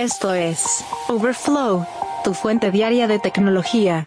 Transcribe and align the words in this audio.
Esto 0.00 0.32
es 0.32 0.82
Overflow, 1.08 1.84
tu 2.24 2.32
fuente 2.32 2.70
diaria 2.70 3.06
de 3.06 3.18
tecnología. 3.18 4.06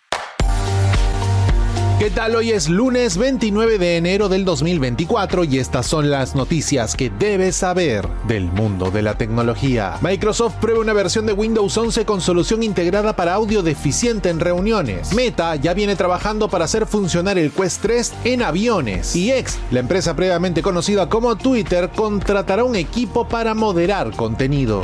¿Qué 1.99 2.09
tal? 2.09 2.35
Hoy 2.35 2.49
es 2.49 2.67
lunes 2.67 3.15
29 3.15 3.77
de 3.77 3.97
enero 3.97 4.27
del 4.27 4.43
2024 4.43 5.43
y 5.43 5.59
estas 5.59 5.85
son 5.85 6.09
las 6.09 6.33
noticias 6.33 6.95
que 6.95 7.11
debes 7.11 7.57
saber 7.57 8.07
del 8.27 8.45
mundo 8.45 8.89
de 8.89 9.03
la 9.03 9.19
tecnología. 9.19 9.99
Microsoft 10.01 10.55
prueba 10.55 10.79
una 10.79 10.93
versión 10.93 11.27
de 11.27 11.33
Windows 11.33 11.77
11 11.77 12.05
con 12.05 12.21
solución 12.21 12.63
integrada 12.63 13.15
para 13.15 13.35
audio 13.35 13.61
deficiente 13.61 14.29
en 14.29 14.39
reuniones. 14.39 15.13
Meta 15.13 15.55
ya 15.57 15.75
viene 15.75 15.95
trabajando 15.95 16.49
para 16.49 16.65
hacer 16.65 16.87
funcionar 16.87 17.37
el 17.37 17.51
Quest 17.51 17.83
3 17.83 18.13
en 18.23 18.41
aviones. 18.41 19.15
Y 19.15 19.31
X, 19.31 19.59
la 19.69 19.81
empresa 19.81 20.15
previamente 20.15 20.63
conocida 20.63 21.07
como 21.07 21.35
Twitter, 21.35 21.91
contratará 21.95 22.63
un 22.63 22.75
equipo 22.75 23.27
para 23.27 23.53
moderar 23.53 24.09
contenido. 24.15 24.81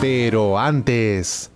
Pero 0.00 0.58
antes... 0.58 1.50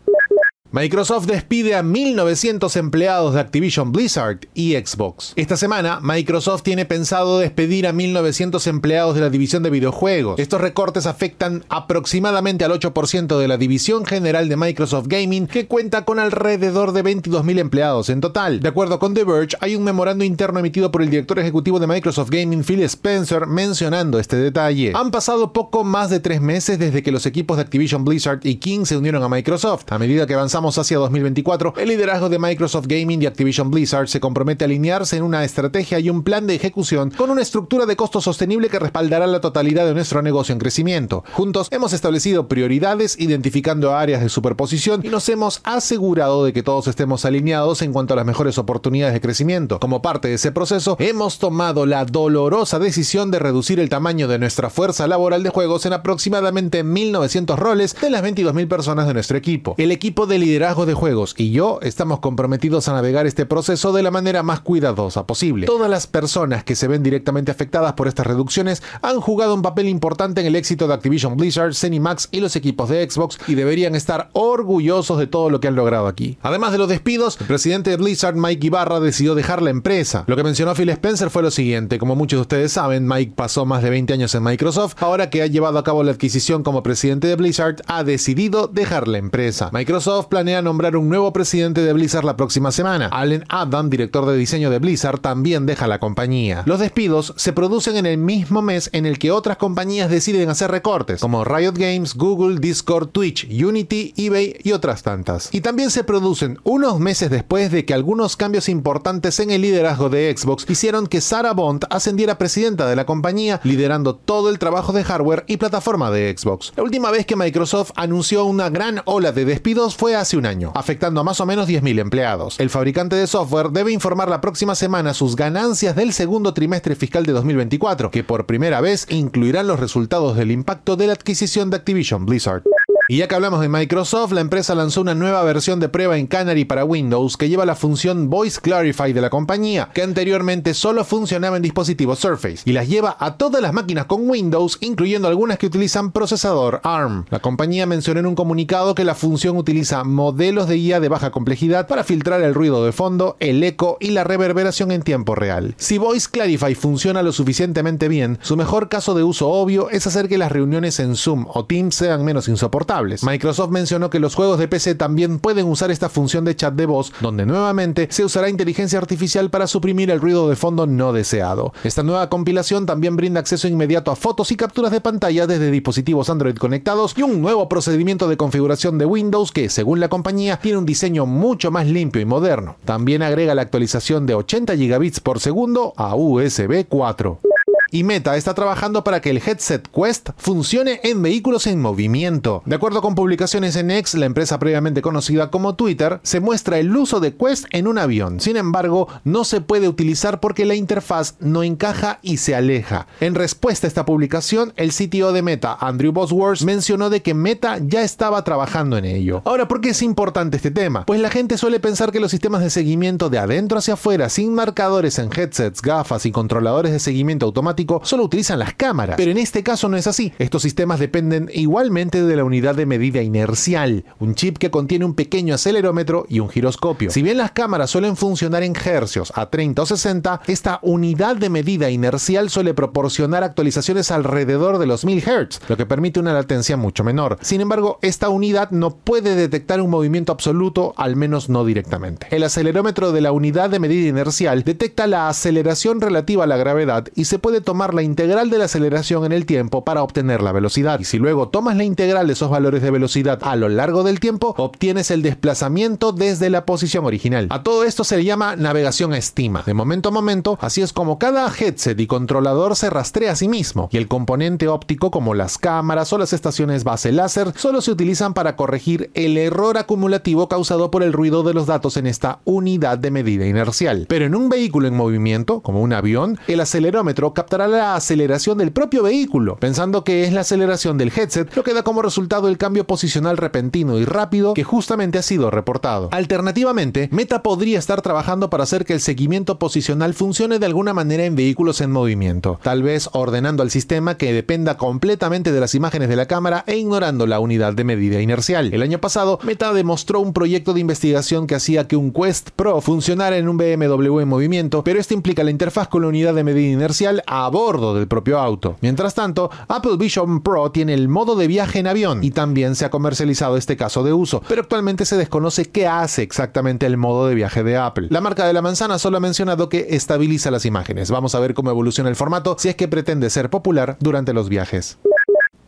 Microsoft 0.75 1.27
despide 1.27 1.77
a 1.77 1.85
1.900 1.85 2.75
empleados 2.75 3.35
de 3.35 3.41
Activision 3.41 3.93
Blizzard 3.93 4.41
y 4.55 4.73
Xbox. 4.73 5.33
Esta 5.37 5.57
semana, 5.57 6.01
Microsoft 6.03 6.65
tiene 6.65 6.85
pensado 6.85 7.39
despedir 7.39 7.87
a 7.87 7.93
1.900 7.93 8.67
empleados 8.67 9.15
de 9.15 9.21
la 9.21 9.31
división 9.31 9.63
de 9.63 9.71
videojuegos. 9.71 10.37
Estos 10.41 10.61
recortes 10.61 11.07
afectan 11.07 11.65
aproximadamente 11.69 12.65
al 12.65 12.73
8% 12.73 13.39
de 13.39 13.47
la 13.47 13.57
división 13.57 14.05
general 14.05 14.49
de 14.49 14.57
Microsoft 14.57 15.07
Gaming, 15.07 15.47
que 15.47 15.69
cuenta 15.69 16.05
con 16.05 16.19
alrededor 16.19 16.91
de 16.91 17.05
22.000 17.05 17.61
empleados 17.61 18.09
en 18.09 18.21
total. 18.21 18.59
De 18.59 18.71
acuerdo 18.71 18.99
con 18.99 19.15
The 19.15 19.23
Verge, 19.23 19.57
hay 19.61 19.77
un 19.77 19.85
memorando 19.85 20.25
interno 20.25 20.59
emitido 20.59 20.91
por 20.91 21.03
el 21.03 21.11
director 21.11 21.39
ejecutivo 21.39 21.79
de 21.79 21.87
Microsoft 21.87 22.31
Gaming, 22.31 22.65
Phil 22.65 22.83
Spencer, 22.83 23.47
mencionando 23.47 24.19
este 24.19 24.35
detalle. 24.39 24.91
Han 24.97 25.13
pasado 25.13 25.53
poco 25.53 25.85
más 25.85 26.11
de 26.11 26.19
tres 26.19 26.41
meses 26.41 26.81
desde 26.81 27.05
que 27.05 27.13
los 27.13 27.27
equipos 27.27 27.59
de 27.59 27.63
Activision 27.63 28.05
Blizzard 28.05 28.41
y 28.43 28.57
King 28.57 28.87
se 28.87 28.97
unieron 28.97 29.23
a 29.23 29.29
Microsoft. 29.29 29.85
A 29.93 30.01
medida 30.01 30.27
que 30.27 30.35
avanzamos 30.35 30.64
hacia 30.65 30.97
2024, 30.97 31.75
el 31.77 31.89
liderazgo 31.89 32.31
de 32.31 32.39
Microsoft 32.39 32.87
Gaming 32.87 33.23
y 33.23 33.27
Activision 33.27 33.71
Blizzard 33.71 34.09
se 34.09 34.19
compromete 34.19 34.65
a 34.65 34.67
alinearse 34.67 35.19
en 35.19 35.23
una 35.23 35.45
estrategia 35.45 35.99
y 36.01 36.09
un 36.09 36.23
plan 36.23 36.47
de 36.47 36.55
ejecución 36.55 37.11
con 37.11 37.29
una 37.29 37.43
estructura 37.43 37.85
de 37.85 37.97
costo 37.97 38.23
sostenible 38.23 38.71
que 38.71 38.79
respaldará 38.79 39.27
la 39.27 39.43
totalidad 39.43 39.85
de 39.85 39.93
nuestro 39.93 40.23
negocio 40.23 40.55
en 40.55 40.59
crecimiento. 40.59 41.23
Juntos 41.33 41.69
hemos 41.71 41.93
establecido 41.93 42.49
prioridades 42.49 43.21
identificando 43.21 43.95
áreas 43.95 44.23
de 44.23 44.31
superposición 44.31 45.03
y 45.05 45.09
nos 45.09 45.29
hemos 45.29 45.61
asegurado 45.65 46.47
de 46.47 46.55
que 46.55 46.63
todos 46.63 46.89
estemos 46.89 47.27
alineados 47.27 47.83
en 47.83 47.93
cuanto 47.93 48.15
a 48.15 48.17
las 48.17 48.25
mejores 48.25 48.57
oportunidades 48.57 49.13
de 49.13 49.21
crecimiento. 49.21 49.81
Como 49.81 50.01
parte 50.01 50.29
de 50.29 50.35
ese 50.35 50.51
proceso, 50.51 50.97
hemos 50.99 51.39
tomado 51.39 51.85
la 51.85 52.07
dolorosa 52.07 52.79
decisión 52.79 53.31
de 53.31 53.39
reducir 53.39 53.81
el 53.81 53.91
tamaño 53.91 54.29
de 54.29 54.39
nuestra 54.39 54.71
fuerza 54.71 55.07
laboral 55.07 55.43
de 55.43 55.51
juegos 55.51 55.85
en 55.85 55.93
aproximadamente 55.93 56.85
1.900 56.85 57.57
roles 57.57 57.95
de 58.01 58.09
las 58.09 58.23
22.000 58.23 58.67
personas 58.67 59.07
de 59.07 59.13
nuestro 59.13 59.37
equipo. 59.37 59.75
El 59.77 59.93
equipo 59.93 60.27
de 60.27 60.39
liderazgo 60.39 60.54
de 60.55 60.95
juegos 60.95 61.35
y 61.37 61.51
yo 61.51 61.81
estamos 61.83 62.21
comprometidos 62.21 62.87
a 62.87 62.93
navegar 62.93 63.27
este 63.27 63.45
proceso 63.45 63.93
de 63.93 64.05
la 64.05 64.13
manera 64.13 64.45
más 64.45 64.61
cuidadosa 64.61 65.27
posible. 65.27 65.67
Todas 65.67 65.91
las 65.91 66.07
personas 66.07 66.63
que 66.63 66.77
se 66.77 66.87
ven 66.87 67.03
directamente 67.03 67.51
afectadas 67.51 67.95
por 67.95 68.07
estas 68.07 68.27
reducciones 68.27 68.81
han 69.03 69.21
jugado 69.21 69.53
un 69.53 69.63
papel 69.63 69.89
importante 69.89 70.41
en 70.41 70.47
el 70.47 70.55
éxito 70.55 70.87
de 70.87 70.95
Activision 70.95 71.37
Blizzard, 71.37 71.75
Max 72.01 72.29
y 72.31 72.39
los 72.39 72.55
equipos 72.55 72.89
de 72.89 73.11
Xbox 73.11 73.37
y 73.49 73.57
deberían 73.57 73.97
estar 73.97 74.31
orgullosos 74.33 75.19
de 75.19 75.27
todo 75.27 75.51
lo 75.51 75.59
que 75.59 75.67
han 75.67 75.75
logrado 75.75 76.07
aquí. 76.07 76.39
Además 76.43 76.71
de 76.71 76.79
los 76.79 76.89
despidos, 76.89 77.37
el 77.41 77.49
presidente 77.49 77.91
de 77.91 77.97
Blizzard, 77.97 78.37
Mike 78.37 78.69
Ibarra, 78.69 79.01
decidió 79.01 79.35
dejar 79.35 79.61
la 79.61 79.71
empresa. 79.71 80.23
Lo 80.29 80.37
que 80.37 80.45
mencionó 80.45 80.75
Phil 80.77 80.89
Spencer 80.91 81.31
fue 81.31 81.43
lo 81.43 81.51
siguiente, 81.51 81.99
como 81.99 82.15
muchos 82.15 82.39
de 82.39 82.43
ustedes 82.43 82.73
saben, 82.73 83.09
Mike 83.09 83.33
pasó 83.35 83.67
más 83.67 83.83
de 83.83 83.91
20 83.91 84.13
años 84.13 84.33
en 84.37 84.45
Microsoft, 84.45 84.95
ahora 85.03 85.31
que 85.31 85.43
ha 85.43 85.47
llevado 85.49 85.81
a 85.81 85.85
cabo 85.85 86.05
la 86.05 86.13
adquisición 86.13 86.63
como 86.63 86.85
presidente 86.85 87.27
de 87.27 87.35
Blizzard, 87.35 87.83
ha 87.87 88.05
decidido 88.05 88.69
dejar 88.69 89.09
la 89.09 89.19
empresa. 89.19 89.71
Microsoft 89.73 90.29
planea 90.35 90.63
nombrar 90.63 90.97
un 90.97 91.09
nuevo 91.09 91.33
presidente 91.33 91.83
de 91.83 91.93
Blizzard 91.93 92.25
la 92.25 92.37
próxima 92.37 92.73
semana. 92.73 93.09
Allen 93.13 93.45
Adam, 93.49 93.89
director 93.89 94.27
de 94.27 94.37
diseño 94.37 94.69
de 94.69 94.81
Blizzard, 94.81 95.21
también 95.21 95.65
deja 95.65 95.87
la 95.87 96.01
compañía. 96.01 96.65
Los 96.67 96.81
despidos 96.81 97.35
se 97.37 97.53
producen 97.53 97.97
en 97.97 98.05
el 98.05 98.19
mismo 98.19 98.61
mes 98.61 98.91
en 98.93 99.07
el 99.07 99.21
que 99.21 99.31
otras 99.31 99.59
compañías 99.59 100.11
deciden 100.11 100.49
hacer 100.49 100.73
recortes, 100.73 101.21
como 101.21 101.45
Riot 101.45 101.75
Games, 101.77 102.17
Google, 102.17 102.59
Discord, 102.59 103.11
Twitch, 103.11 103.47
Unity, 103.49 104.13
eBay 104.17 104.57
y 104.65 104.73
otras 104.73 105.05
tantas. 105.05 105.51
Y 105.53 105.61
también 105.61 105.93
se 105.93 106.03
producen 106.03 106.59
unos 106.65 106.99
meses 106.99 107.31
después 107.31 107.71
de 107.71 107.85
que 107.85 107.95
algunos 107.95 108.37
cambios 108.37 108.69
importantes 108.69 109.39
en 109.39 109.53
el 109.53 109.63
liderazgo 109.63 110.09
de 110.09 110.35
Xbox 110.37 110.67
hicieron 110.69 111.07
que 111.07 111.21
Sarah 111.21 111.53
Bond 111.53 111.85
ascendiera 111.91 112.39
presidenta 112.39 112.89
de 112.89 112.97
la 112.97 113.07
compañía, 113.07 113.61
liderando 113.63 114.17
todo 114.17 114.51
el 114.51 114.59
trabajo 114.59 114.93
de 114.93 115.05
hardware 115.05 115.45
y 115.47 115.59
plataforma 115.59 116.11
de 116.11 116.35
Xbox. 116.37 116.73
La 116.75 116.83
última 116.83 117.13
vez 117.13 117.25
que 117.25 117.37
Microsoft 117.37 117.93
anunció 117.95 118.45
una 118.47 118.69
gran 118.69 119.01
ola 119.05 119.31
de 119.31 119.45
despidos 119.45 119.95
fue 119.95 120.17
hace 120.17 120.24
un 120.33 120.47
año, 120.47 120.73
afectando 120.75 121.21
a 121.21 121.25
más 121.25 121.41
o 121.41 121.47
menos 121.47 121.69
10.000 121.69 122.01
empleados. 122.01 122.59
El 122.59 122.71
fabricante 122.71 123.17
de 123.17 123.27
software 123.27 123.69
debe 123.69 123.93
informar 123.93 124.29
la 124.29 124.41
próxima 124.41 124.75
semana 124.75 125.13
sus 125.13 125.37
ganancias 125.37 125.95
del 125.95 126.15
segundo 126.15 126.55
trimestre 126.55 126.97
fiscal 126.97 127.27
de 127.27 127.33
2024, 127.33 128.11
que 128.11 128.25
por 128.25 128.47
primera 128.47 128.81
vez 128.81 129.07
incluirán 129.11 129.67
los 129.67 129.79
resultados 129.79 130.37
del 130.37 130.51
impacto 130.51 130.97
de 130.97 131.09
la 131.09 131.13
adquisición 131.13 131.69
de 131.69 131.77
Activision 131.77 132.25
Blizzard. 132.25 132.63
Y 133.07 133.19
ya 133.19 133.29
que 133.29 133.35
hablamos 133.35 133.61
de 133.61 133.69
Microsoft, 133.69 134.33
la 134.33 134.41
empresa 134.41 134.75
lanzó 134.75 135.03
una 135.03 135.15
nueva 135.15 135.43
versión 135.43 135.79
de 135.79 135.91
prueba 135.91 136.17
en 136.17 136.27
Canary 136.27 136.65
para 136.65 136.87
Windows 136.87 137.37
que 137.37 137.51
lleva 137.51 137.67
la 137.67 137.75
función 137.75 138.31
Voice 138.31 138.59
Clarify 138.63 139.13
de 139.13 139.21
la 139.21 139.29
compañía, 139.29 139.91
que 139.93 140.03
anteriormente 140.03 140.73
solo 140.73 141.05
funcionaba 141.05 141.59
en 141.59 141.63
dispositivos 141.63 142.21
Surface, 142.21 142.63
y 142.65 142.73
las 142.73 142.89
lleva 142.89 143.15
a 143.21 143.37
todas 143.37 143.61
las 143.61 143.75
máquinas 143.75 144.07
con 144.07 144.27
Windows, 144.27 144.79
incluyendo 144.81 145.29
algunas 145.29 145.59
que 145.59 145.67
utilizan 145.67 146.13
procesador 146.13 146.81
ARM. 146.83 147.27
La 147.29 147.41
compañía 147.41 147.85
mencionó 147.85 148.21
en 148.21 148.27
un 148.27 148.35
comunicado 148.35 148.95
que 148.95 149.05
la 149.05 149.15
función 149.15 149.59
utiliza 149.59 150.03
modelos 150.03 150.67
de 150.67 150.79
IA 150.79 150.99
de 150.99 151.11
baja 151.11 151.31
complejidad 151.31 151.87
para 151.87 152.05
filtrar 152.05 152.41
el 152.41 152.55
ruido 152.55 152.87
de 152.87 152.93
fondo, 152.93 153.37
el 153.39 153.63
eco 153.65 153.99
y 154.01 154.13
la 154.13 154.25
reverberación 154.25 154.91
en 154.93 155.03
tiempo 155.03 155.35
real. 155.35 155.75
Si 155.77 155.99
Voice 155.99 156.29
Clarify 156.33 156.75
funciona 156.75 157.23
lo 157.23 157.33
suficientemente 157.33 158.09
bien, 158.09 158.39
su 158.41 158.57
mejor 158.57 158.89
caso 158.89 159.13
de 159.13 159.25
uso 159.25 159.51
obvio 159.51 159.91
es 159.91 160.07
hacer 160.07 160.27
que 160.27 160.39
las 160.39 160.51
reuniones 160.51 161.01
en 161.01 161.17
Zoom 161.17 161.45
o 161.53 161.67
Teams 161.67 161.95
sean 161.95 162.25
menos 162.25 162.49
insoportables 162.49 162.94
Microsoft 163.03 163.71
mencionó 163.71 164.09
que 164.09 164.21
los 164.21 164.35
juegos 164.35 164.59
de 164.59 164.69
PC 164.69 164.95
también 164.95 165.39
pueden 165.41 165.67
usar 165.67 165.91
esta 165.91 166.09
función 166.09 166.45
de 166.45 166.55
chat 166.55 166.75
de 166.75 166.87
voz, 166.87 167.13
donde 167.21 167.45
nuevamente 167.45 168.07
se 168.11 168.25
usará 168.25 168.49
inteligencia 168.49 168.99
artificial 168.99 169.51
para 169.51 169.67
suprimir 169.67 170.11
el 170.11 170.21
ruido 170.21 170.49
de 170.49 170.57
fondo 170.57 170.87
no 170.87 171.13
deseado. 171.13 171.73
Esta 171.83 172.03
nueva 172.03 172.29
compilación 172.29 172.87
también 172.87 173.17
brinda 173.17 173.41
acceso 173.41 173.67
inmediato 173.67 174.11
a 174.11 174.17
fotos 174.17 174.53
y 174.53 174.57
capturas 174.57 174.93
de 174.93 175.01
pantalla 175.01 175.47
desde 175.47 175.71
dispositivos 175.71 176.31
Android 176.31 176.57
conectados 176.57 177.15
y 177.17 177.23
un 177.23 177.43
nuevo 177.43 177.69
procedimiento 177.69 178.29
de 178.29 178.37
configuración 178.37 178.99
de 178.99 179.07
Windows 179.07 179.51
que, 179.51 179.69
según 179.69 179.99
la 179.99 180.09
compañía, 180.09 180.59
tiene 180.59 180.79
un 180.79 180.87
diseño 180.87 181.27
mucho 181.27 181.71
más 181.71 181.87
limpio 181.87 182.23
y 182.23 182.27
moderno. 182.27 182.77
También 182.85 183.23
agrega 183.23 183.55
la 183.55 183.63
actualización 183.63 184.27
de 184.27 184.35
80 184.35 184.77
gigabits 184.77 185.21
por 185.21 185.41
segundo 185.41 185.93
a 185.97 186.15
USB 186.15 186.87
4 186.89 187.54
y 187.95 188.03
Meta 188.03 188.37
está 188.37 188.55
trabajando 188.55 189.05
para 189.05 189.21
que 189.21 189.31
el 189.31 189.37
headset 189.37 189.87
Quest 189.89 190.31
funcione 190.37 190.99
en 191.05 191.23
vehículos 191.23 191.69
en 191.69 191.81
movimiento. 191.81 192.61
De 192.67 192.75
acuerdo 192.75 193.01
con 193.01 193.15
publicaciones 193.15 193.77
en 193.77 193.93
X, 193.93 194.15
la 194.15 194.27
empresa 194.27 194.59
previamente 194.59 195.01
conocida 195.01 195.53
como 195.53 195.77
Twitter, 195.77 196.19
se 196.25 196.41
muestra 196.41 196.81
el 196.81 196.97
uso 196.97 197.21
de 197.21 197.37
Quest 197.37 197.67
en 197.71 197.87
un 197.87 197.99
avión. 197.99 198.41
Sin 198.41 198.57
embargo, 198.57 199.07
no 199.23 199.45
se 199.45 199.61
puede 199.61 199.87
utilizar 199.87 200.41
porque 200.41 200.65
la 200.65 200.75
interfaz 200.75 201.37
no 201.39 201.63
encaja 201.63 202.19
y 202.21 202.39
se 202.39 202.57
aleja. 202.57 203.07
En 203.21 203.37
respuesta 203.37 203.87
a 203.87 203.89
esta 203.89 204.05
publicación, 204.05 204.73
el 204.75 204.91
CTO 204.91 205.33
de 205.33 205.43
Meta, 205.43 205.79
Andrew 205.81 206.11
Bosworth, 206.11 206.63
mencionó 206.63 207.11
de 207.11 207.23
que 207.23 207.35
Meta 207.35 207.79
ya 207.81 208.03
estaba 208.03 208.43
trabajando 208.43 208.99
en 208.99 209.05
ello. 209.05 209.41
Ahora, 209.45 209.69
¿por 209.69 209.81
qué 209.81 209.91
es 209.91 210.03
importante 210.03 210.57
este 210.57 210.73
tema? 210.73 211.07
Pues 211.07 211.21
la 211.21 211.31
gente 211.31 211.59
suele 211.59 211.79
pensar 211.79 212.11
que 212.11 212.19
los 212.19 212.33
sistemas 212.33 212.61
de 212.61 212.71
seguimiento 212.71 213.31
de 213.31 213.39
adentro 213.39 213.79
hacia 213.79 213.95
afuera, 213.95 214.31
sin 214.31 214.53
marcadores 214.53 215.21
en 215.21 215.31
headsets, 215.33 215.81
gafas 215.81 216.27
y 216.27 216.33
controladores 216.33 216.91
de 216.91 216.99
seguimiento 216.99 217.47
automático, 217.47 217.84
solo 218.03 218.25
utilizan 218.25 218.59
las 218.59 218.75
cámaras. 218.75 219.17
Pero 219.17 219.31
en 219.31 219.39
este 219.39 219.63
caso 219.63 219.89
no 219.89 219.97
es 219.97 220.07
así. 220.07 220.33
Estos 220.39 220.63
sistemas 220.63 221.01
dependen 221.01 221.51
igualmente 221.53 222.23
de 222.23 222.37
la 222.37 222.45
unidad 222.45 222.75
de 222.75 222.87
medida 222.87 223.23
inercial, 223.23 224.05
un 224.19 224.35
chip 224.35 224.59
que 224.59 224.71
contiene 224.71 225.05
un 225.05 225.15
pequeño 225.15 225.55
acelerómetro 225.55 226.27
y 226.29 226.41
un 226.41 226.49
giroscopio. 226.49 227.11
Si 227.11 227.23
bien 227.23 227.39
las 227.39 227.53
cámaras 227.53 227.91
suelen 227.91 228.17
funcionar 228.17 228.63
en 228.63 228.75
hercios 228.75 229.33
a 229.35 229.51
30 229.51 229.83
o 229.83 229.87
60, 229.87 230.41
esta 230.47 230.79
unidad 230.83 231.37
de 231.37 231.51
medida 231.51 231.91
inercial 231.91 232.51
suele 232.51 232.75
proporcionar 232.75 233.45
actualizaciones 233.45 234.11
alrededor 234.11 234.79
de 234.79 234.87
los 234.87 235.05
1000 235.05 235.23
Hz, 235.23 235.61
lo 235.69 235.77
que 235.77 235.87
permite 235.87 236.21
una 236.21 236.33
latencia 236.33 236.77
mucho 236.77 237.05
menor. 237.05 237.39
Sin 237.41 237.61
embargo, 237.61 237.99
esta 238.03 238.29
unidad 238.29 238.71
no 238.71 238.97
puede 238.97 239.35
detectar 239.35 239.81
un 239.81 239.91
movimiento 239.91 240.33
absoluto, 240.33 240.95
al 240.97 241.17
menos 241.17 241.49
no 241.49 241.65
directamente. 241.65 242.27
El 242.31 242.43
acelerómetro 242.43 243.13
de 243.13 243.21
la 243.21 243.33
unidad 243.33 243.71
de 243.71 243.79
medida 243.79 244.09
inercial 244.09 244.63
detecta 244.65 245.07
la 245.07 245.29
aceleración 245.29 246.01
relativa 246.01 246.45
a 246.45 246.47
la 246.47 246.57
gravedad 246.57 247.09
y 247.15 247.25
se 247.25 247.39
puede 247.39 247.61
tomar 247.61 247.74
tomar 247.75 247.93
la 247.93 248.05
integral 248.05 248.51
de 248.51 248.59
la 248.59 248.67
aceleración 248.67 249.25
en 249.25 249.33
el 249.33 249.47
tiempo 249.47 249.83
para 249.83 250.05
obtener 250.05 250.43
la 250.43 250.53
velocidad. 250.53 251.01
Y 251.01 251.05
si 251.05 251.19
luego 251.19 251.49
tomas 251.49 251.77
la 251.77 251.83
integral 251.83 252.29
de 252.29 252.35
esos 252.35 252.49
valores 252.49 252.83
de 252.83 252.93
velocidad 252.93 253.41
a 253.43 253.57
lo 253.57 253.69
largo 253.69 254.05
del 254.05 254.21
tiempo, 254.21 254.55
obtienes 254.59 255.11
el 255.11 255.23
desplazamiento 255.23 256.13
desde 256.13 256.51
la 256.51 256.67
posición 256.67 257.05
original. 257.05 257.49
A 257.51 257.65
todo 257.65 257.83
esto 257.83 258.05
se 258.05 258.17
le 258.17 258.23
llama 258.23 258.55
navegación 258.55 259.13
a 259.13 259.19
estima. 259.19 259.65
De 259.67 259.75
momento 259.75 260.11
a 260.11 260.13
momento, 260.13 260.57
así 260.61 260.83
es 260.83 260.93
como 260.93 261.19
cada 261.19 261.53
headset 261.53 261.99
y 261.99 262.07
controlador 262.07 262.77
se 262.77 262.91
rastrea 262.91 263.33
a 263.33 263.35
sí 263.35 263.49
mismo, 263.49 263.89
y 263.91 263.97
el 263.97 264.07
componente 264.07 264.69
óptico 264.69 265.11
como 265.11 265.35
las 265.35 265.59
cámaras 265.59 266.13
o 266.13 266.19
las 266.19 266.33
estaciones 266.33 266.85
base 266.85 267.11
láser 267.11 267.55
solo 267.57 267.81
se 267.81 267.91
utilizan 267.91 268.35
para 268.35 268.55
corregir 268.55 269.11
el 269.15 269.37
error 269.37 269.79
acumulativo 269.79 270.49
causado 270.49 270.93
por 270.93 271.03
el 271.03 271.13
ruido 271.13 271.43
de 271.43 271.55
los 271.55 271.67
datos 271.67 271.97
en 271.97 272.07
esta 272.07 272.39
unidad 272.45 272.99
de 272.99 273.11
medida 273.11 273.49
inercial. 273.49 274.07
Pero 274.09 274.27
en 274.27 274.37
un 274.37 274.49
vehículo 274.49 274.87
en 274.87 274.95
movimiento, 274.95 275.59
como 275.59 275.83
un 275.83 275.93
avión, 275.93 276.39
el 276.47 276.61
acelerómetro 276.61 277.35
captará 277.55 277.69
la 277.69 277.95
aceleración 277.95 278.59
del 278.59 278.73
propio 278.73 279.05
vehículo, 279.05 279.55
pensando 279.55 280.03
que 280.03 280.25
es 280.25 280.33
la 280.33 280.41
aceleración 280.41 280.99
del 280.99 281.13
headset, 281.15 281.55
lo 281.55 281.63
que 281.63 281.73
da 281.73 281.85
como 281.85 282.03
resultado 282.03 282.49
el 282.49 282.59
cambio 282.59 282.85
posicional 282.85 283.37
repentino 283.37 283.97
y 283.97 284.05
rápido 284.05 284.55
que 284.55 284.65
justamente 284.65 285.19
ha 285.19 285.23
sido 285.23 285.53
reportado. 285.53 286.09
Alternativamente, 286.11 287.09
Meta 287.13 287.45
podría 287.45 287.79
estar 287.79 288.03
trabajando 288.03 288.51
para 288.51 288.65
hacer 288.65 288.85
que 288.85 288.95
el 288.95 289.01
seguimiento 289.01 289.61
posicional 289.61 290.15
funcione 290.15 290.59
de 290.59 290.67
alguna 290.67 290.95
manera 290.95 291.27
en 291.27 291.37
vehículos 291.37 291.81
en 291.81 291.93
movimiento, 291.93 292.59
tal 292.61 292.83
vez 292.83 293.09
ordenando 293.13 293.63
al 293.63 293.71
sistema 293.71 294.17
que 294.17 294.33
dependa 294.33 294.77
completamente 294.77 295.53
de 295.53 295.61
las 295.61 295.77
imágenes 295.77 296.09
de 296.09 296.17
la 296.17 296.27
cámara 296.27 296.65
e 296.67 296.77
ignorando 296.77 297.29
la 297.29 297.39
unidad 297.39 297.75
de 297.75 297.85
medida 297.85 298.21
inercial. 298.21 298.75
El 298.75 298.83
año 298.83 299.01
pasado, 299.01 299.39
Meta 299.45 299.73
demostró 299.73 300.19
un 300.19 300.33
proyecto 300.33 300.73
de 300.75 300.81
investigación 300.81 301.47
que 301.47 301.55
hacía 301.55 301.87
que 301.87 301.95
un 301.95 302.13
Quest 302.13 302.51
Pro 302.51 302.81
funcionara 302.81 303.39
en 303.39 303.49
un 303.49 303.59
BMW 303.59 304.19
en 304.19 304.29
movimiento, 304.29 304.83
pero 304.83 304.99
esto 304.99 305.15
implica 305.15 305.45
la 305.45 305.53
interfaz 305.53 305.87
con 305.87 306.03
la 306.03 306.09
unidad 306.09 306.35
de 306.35 306.43
medida 306.43 306.73
inercial 306.73 307.23
a 307.29 307.44
bordo 307.49 307.95
del 307.95 308.09
propio 308.09 308.39
auto. 308.39 308.77
Mientras 308.81 309.15
tanto, 309.15 309.51
Apple 309.69 309.97
Vision 309.97 310.43
Pro 310.43 310.71
tiene 310.71 310.95
el 310.95 311.09
modo 311.09 311.37
de 311.37 311.47
viaje 311.47 311.79
en 311.79 311.87
avión 311.87 312.23
y 312.23 312.31
también 312.31 312.75
se 312.75 312.85
ha 312.85 312.91
comercializado 312.91 313.57
este 313.57 313.77
caso 313.77 314.03
de 314.03 314.13
uso, 314.13 314.43
pero 314.49 314.63
actualmente 314.63 315.05
se 315.05 315.17
desconoce 315.17 315.67
qué 315.67 315.87
hace 315.87 316.23
exactamente 316.23 316.87
el 316.87 316.97
modo 316.97 317.27
de 317.27 317.35
viaje 317.35 317.63
de 317.63 317.77
Apple. 317.77 318.09
La 318.11 318.21
marca 318.21 318.47
de 318.47 318.53
la 318.53 318.63
manzana 318.63 318.99
solo 318.99 319.17
ha 319.17 319.21
mencionado 319.21 319.69
que 319.69 319.89
estabiliza 319.91 320.51
las 320.51 320.67
imágenes. 320.67 321.11
Vamos 321.11 321.35
a 321.35 321.41
ver 321.41 321.55
cómo 321.55 321.71
evoluciona 321.71 322.11
el 322.11 322.17
formato 322.17 322.57
si 322.59 322.69
es 322.69 322.77
que 322.77 322.89
pretende 322.89 323.31
ser 323.31 323.51
popular 323.51 323.97
durante 324.01 324.33
los 324.33 324.49
viajes. 324.49 324.99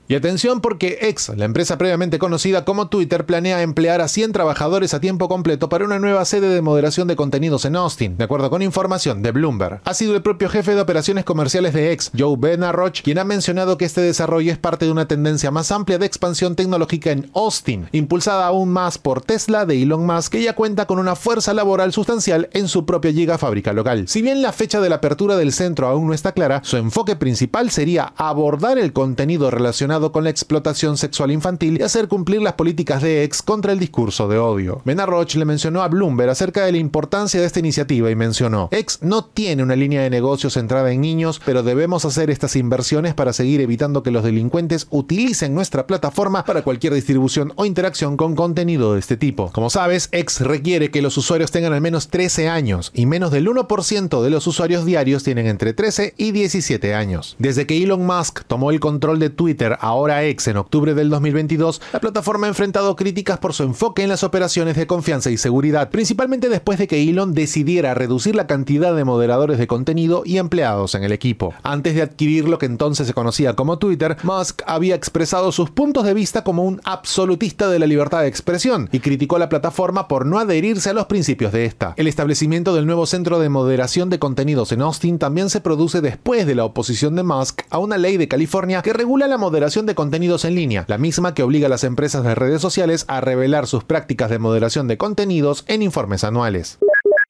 Y 0.09 0.15
atención 0.15 0.61
porque 0.61 0.99
X, 1.01 1.33
la 1.37 1.45
empresa 1.45 1.79
previamente 1.79 2.21
conocida 2.21 2.65
como 2.65 2.89
Twitter, 2.89 3.27
planea 3.27 3.63
emplear 3.63 4.01
a 4.01 4.07
100 4.07 4.31
trabajadores 4.31 4.95
a 4.95 5.01
tiempo 5.01 5.29
completo 5.29 5.69
para 5.69 5.85
una 5.85 5.99
nueva 5.99 6.25
sede 6.25 6.49
de 6.49 6.63
moderación 6.63 7.09
de 7.09 7.17
contenidos 7.17 7.65
en 7.65 7.75
Austin, 7.75 8.17
de 8.17 8.23
acuerdo 8.23 8.49
con 8.49 8.63
información 8.63 9.21
de 9.23 9.33
Bloomberg. 9.33 9.81
Ha 9.85 9.95
sido 9.95 10.15
el 10.15 10.23
propio 10.23 10.49
jefe 10.49 10.77
de 10.77 10.81
operaciones 10.81 11.25
comerciales 11.25 11.75
de 11.75 11.91
X, 11.91 12.13
Joe 12.17 12.37
Benarroch, 12.39 13.03
quien 13.03 13.19
ha 13.19 13.25
mencionado 13.25 13.77
que 13.77 13.85
este 13.85 14.01
desarrollo 14.01 14.53
es 14.53 14.59
parte 14.59 14.85
de 14.85 14.93
una 14.93 15.09
tendencia 15.09 15.51
más 15.51 15.73
amplia 15.73 15.99
de 15.99 16.07
expansión 16.07 16.55
tecnológica 16.55 17.11
en 17.11 17.29
Austin, 17.35 17.89
impulsada 17.91 18.47
aún 18.47 18.69
más 18.69 18.99
por 18.99 19.23
Tesla 19.23 19.67
de 19.67 19.83
Elon 19.83 20.07
Musk, 20.07 20.33
que 20.33 20.43
ya 20.43 20.55
cuenta 20.55 20.87
con 20.87 21.01
una 21.01 21.17
fuerza 21.17 21.53
laboral 21.53 21.93
sustancial 21.93 22.49
en 22.53 22.69
su 22.69 22.87
propia 22.87 23.11
gigafábrica 23.11 23.73
local. 23.73 24.07
Si 24.07 24.23
bien 24.23 24.41
la 24.41 24.53
fecha 24.53 24.81
de 24.81 24.89
la 24.89 24.97
apertura 24.97 25.37
del 25.37 25.53
centro 25.53 25.89
aún 25.89 26.07
no 26.07 26.15
está 26.15 26.31
clara, 26.31 26.61
su 26.63 26.77
enfoque 26.77 27.17
principal 27.17 27.73
sería 27.73 28.13
abordar 28.17 28.79
el 28.79 28.93
contenido 28.93 29.51
con 29.97 30.25
la 30.25 30.31
explotación 30.31 30.97
sexual 30.97 31.31
infantil 31.31 31.79
y 31.81 31.83
hacer 31.83 32.09
cumplir 32.09 32.43
las 32.43 32.53
políticas 32.53 33.03
de 33.03 33.25
ex 33.25 33.43
contra 33.43 33.73
el 33.73 33.79
discurso 33.79 34.29
de 34.29 34.39
odio. 34.39 34.83
Mena 34.85 35.07
Roche 35.07 35.39
le 35.39 35.45
mencionó 35.45 35.83
a 35.83 35.89
Bloomberg 35.89 36.31
acerca 36.31 36.65
de 36.65 36.73
la 36.73 36.79
importancia 36.79 37.41
de 37.41 37.47
esta 37.47 37.61
iniciativa 37.61 38.11
y 38.11 38.15
mencionó, 38.15 38.69
ex 38.73 38.99
no 39.03 39.25
tiene 39.25 39.63
una 39.63 39.75
línea 39.75 40.03
de 40.03 40.11
negocios 40.11 40.53
centrada 40.53 40.93
en 40.93 41.01
niños, 41.01 41.41
pero 41.45 41.63
debemos 41.63 42.05
hacer 42.05 42.31
estas 42.31 42.57
inversiones 42.57 43.15
para 43.15 43.33
seguir 43.33 43.61
evitando 43.61 44.03
que 44.03 44.11
los 44.11 44.23
delincuentes 44.23 44.87
utilicen 44.91 45.55
nuestra 45.55 45.87
plataforma 45.87 46.45
para 46.45 46.63
cualquier 46.63 46.93
distribución 46.93 47.53
o 47.57 47.65
interacción 47.65 48.17
con 48.17 48.37
contenido 48.37 48.93
de 48.93 49.01
este 49.01 49.17
tipo. 49.17 49.51
Como 49.53 49.71
sabes, 49.71 50.09
ex 50.13 50.41
requiere 50.41 50.91
que 50.91 51.03
los 51.03 51.17
usuarios 51.17 51.51
tengan 51.51 51.73
al 51.73 51.81
menos 51.81 52.09
13 52.09 52.49
años 52.49 52.93
y 52.95 53.07
menos 53.07 53.31
del 53.31 53.49
1% 53.49 54.23
de 54.23 54.31
los 54.31 54.47
usuarios 54.47 54.85
diarios 54.85 55.23
tienen 55.25 55.47
entre 55.47 55.73
13 55.73 56.15
y 56.17 56.33
17 56.33 56.95
años. 56.95 57.37
Desde 57.39 57.67
que 57.67 57.83
Elon 57.83 58.05
Musk 58.05 58.45
tomó 58.47 58.71
el 58.71 58.81
control 58.81 59.19
de 59.19 59.31
Twitter 59.31 59.79
ahora 59.87 60.25
ex 60.25 60.49
en 60.49 60.57
octubre 60.57 60.95
del 60.95 61.11
2022, 61.11 61.81
la 61.93 62.01
plataforma 62.01 62.47
ha 62.47 62.49
enfrentado 62.49 62.97
críticas 62.97 63.39
por 63.39 63.55
su 63.55 63.63
enfoque 63.63 64.03
en 64.03 64.09
las 64.09 64.25
operaciones 64.25 64.75
de 64.77 64.89
confianza 64.89 65.31
y 65.31 65.37
seguridad, 65.37 65.91
principalmente 65.91 66.49
después 66.49 66.79
de 66.79 66.89
que 66.89 67.09
Elon 67.09 67.35
decidiera 67.35 67.95
reducir 67.95 68.35
la 68.35 68.49
cantidad 68.49 68.97
de 68.97 69.05
moderadores 69.05 69.59
de 69.59 69.69
contenido 69.69 70.23
y 70.25 70.39
empleados 70.39 70.97
en 70.97 71.05
el 71.05 71.13
equipo. 71.13 71.55
Antes 71.63 71.95
de 71.95 72.03
adquirir 72.03 72.49
lo 72.49 72.59
que 72.59 72.67
entonces 72.67 73.07
se 73.07 73.15
conocía 73.15 73.55
como 73.55 73.79
Twitter, 73.79 74.17
Musk 74.25 74.63
había 74.67 74.97
expresado 74.97 75.53
sus 75.53 75.71
puntos 75.71 76.05
de 76.05 76.15
vista 76.15 76.43
como 76.43 76.65
un 76.65 76.81
absolutista 76.85 77.69
de 77.69 77.79
la 77.79 77.87
libertad 77.87 78.23
de 78.23 78.29
expresión 78.29 78.89
y 78.91 78.99
criticó 78.99 79.37
a 79.37 79.41
la 79.41 79.49
plataforma 79.49 80.09
por 80.09 80.27
no 80.27 80.41
adherirse 80.41 80.91
a 80.91 80.95
los 80.95 81.07
principios 81.07 81.53
de 81.53 81.65
esta. 81.65 81.95
El 81.97 82.09
establecimiento 82.09 82.75
del 82.75 82.87
nuevo 82.87 83.07
centro 83.07 83.39
de 83.39 83.49
moderación 83.49 84.11
de 84.11 84.19
contenidos 84.19 84.73
en 84.73 84.83
Austin 84.83 85.21
también 85.21 85.49
se 85.49 85.61
produce 85.61 86.01
después 86.01 86.45
de 86.45 86.57
la 86.57 86.65
oposición 86.65 87.15
de 87.15 87.23
Musk 87.23 87.63
a 87.71 87.79
una 87.79 87.99
ley 87.99 88.17
de 88.17 88.27
California 88.27 88.83
que 88.83 88.93
regula 88.93 89.29
la 89.29 89.39
moderación 89.39 89.76
de 89.85 89.95
contenidos 89.95 90.47
en 90.47 90.55
línea, 90.55 90.87
la 90.89 90.97
misma 90.97 91.35
que 91.35 91.43
obliga 91.43 91.67
a 91.67 91.71
las 91.71 91.85
empresas 91.85 92.25
de 92.25 92.35
redes 92.35 92.63
sociales 92.63 93.05
a 93.09 93.21
revelar 93.21 93.67
sus 93.67 93.85
prácticas 93.85 94.31
de 94.31 94.39
moderación 94.39 94.89
de 94.89 94.97
contenidos 94.97 95.65
en 95.69 95.83
informes 95.83 96.25
anuales 96.25 96.79